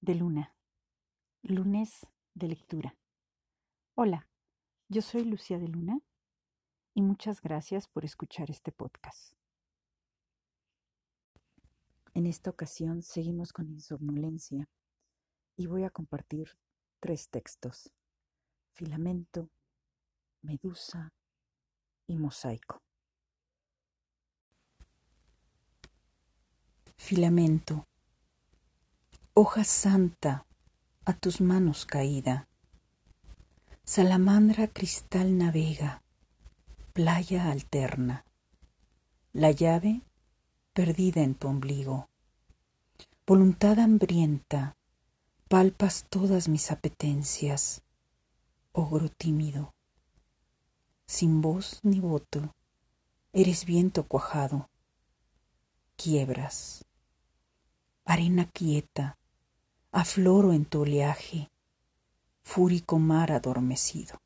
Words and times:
de 0.00 0.14
luna. 0.14 0.54
Lunes 1.42 2.06
de 2.34 2.48
lectura. 2.48 2.96
Hola, 3.94 4.26
yo 4.88 5.02
soy 5.02 5.24
Lucía 5.24 5.58
de 5.58 5.68
Luna 5.68 6.00
y 6.94 7.02
muchas 7.02 7.42
gracias 7.42 7.86
por 7.86 8.06
escuchar 8.06 8.50
este 8.50 8.72
podcast. 8.72 9.34
En 12.14 12.26
esta 12.26 12.48
ocasión 12.48 13.02
seguimos 13.02 13.52
con 13.52 13.68
insomnolencia 13.68 14.68
y 15.56 15.66
voy 15.66 15.84
a 15.84 15.90
compartir 15.90 16.56
tres 16.98 17.28
textos. 17.28 17.92
Filamento, 18.72 19.50
Medusa 20.40 21.12
y 22.06 22.16
Mosaico. 22.16 22.82
Filamento 26.96 27.89
hoja 29.32 29.62
santa 29.62 30.44
a 31.04 31.12
tus 31.12 31.40
manos 31.40 31.86
caída. 31.86 32.48
Salamandra 33.84 34.66
cristal 34.66 35.38
navega, 35.38 36.02
playa 36.92 37.50
alterna. 37.50 38.24
La 39.32 39.52
llave 39.52 40.02
perdida 40.72 41.22
en 41.22 41.36
tu 41.36 41.46
ombligo. 41.46 42.08
Voluntad 43.24 43.78
hambrienta, 43.78 44.76
palpas 45.48 46.06
todas 46.08 46.48
mis 46.48 46.72
apetencias, 46.72 47.82
ogro 48.72 49.08
tímido. 49.08 49.74
Sin 51.06 51.40
voz 51.40 51.78
ni 51.84 52.00
voto, 52.00 52.56
eres 53.32 53.64
viento 53.64 54.04
cuajado. 54.08 54.68
Quiebras. 55.96 56.84
Arena 58.04 58.46
quieta, 58.46 59.19
afloro 59.92 60.52
en 60.52 60.64
tu 60.64 60.82
oleaje, 60.82 61.50
fúrico 62.42 62.98
mar 62.98 63.32
adormecido. 63.32 64.20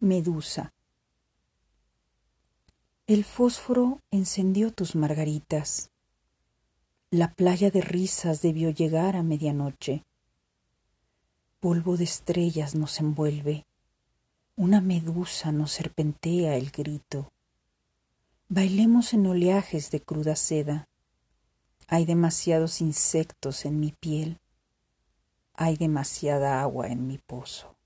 Medusa. 0.00 0.72
El 3.08 3.24
fósforo 3.24 4.00
encendió 4.12 4.72
tus 4.72 4.94
margaritas. 4.94 5.90
La 7.10 7.34
playa 7.34 7.70
de 7.70 7.80
risas 7.80 8.42
debió 8.42 8.70
llegar 8.70 9.16
a 9.16 9.22
medianoche. 9.22 10.04
Polvo 11.58 11.96
de 11.96 12.04
estrellas 12.04 12.76
nos 12.76 13.00
envuelve. 13.00 13.66
Una 14.54 14.80
medusa 14.80 15.50
nos 15.50 15.72
serpentea 15.72 16.56
el 16.56 16.70
grito. 16.70 17.32
Bailemos 18.50 19.12
en 19.12 19.26
oleajes 19.26 19.90
de 19.90 20.00
cruda 20.00 20.34
seda. 20.34 20.88
Hay 21.86 22.06
demasiados 22.06 22.80
insectos 22.80 23.66
en 23.66 23.78
mi 23.78 23.92
piel. 23.92 24.40
Hay 25.52 25.76
demasiada 25.76 26.62
agua 26.62 26.88
en 26.88 27.06
mi 27.06 27.18
pozo. 27.18 27.76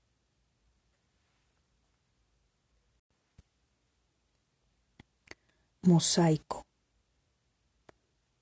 Mosaico. 5.81 6.65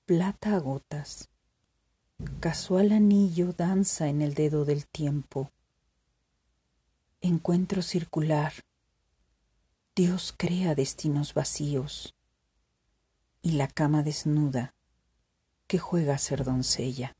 Plata 0.06 0.54
a 0.54 0.60
gotas. 0.60 1.28
Casual 2.38 2.92
anillo 2.92 3.52
danza 3.52 4.06
en 4.06 4.22
el 4.22 4.34
dedo 4.34 4.64
del 4.64 4.86
tiempo. 4.86 5.50
Encuentro 7.20 7.82
circular 7.82 8.52
Dios 9.94 10.32
crea 10.34 10.74
destinos 10.74 11.34
vacíos 11.34 12.14
y 13.42 13.52
la 13.52 13.68
cama 13.68 14.02
desnuda 14.02 14.74
que 15.66 15.78
juega 15.78 16.14
a 16.14 16.18
ser 16.18 16.44
doncella. 16.44 17.14